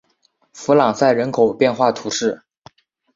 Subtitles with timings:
[0.53, 2.41] 弗朗赛人口变化图示